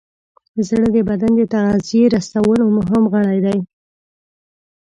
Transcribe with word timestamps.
زړه 0.67 0.87
د 0.95 0.97
بدن 1.09 1.31
د 1.37 1.41
تغذیې 1.53 2.03
رسولو 2.15 2.65
مهم 2.77 3.03
غړی 3.13 3.39
دی. 3.45 3.57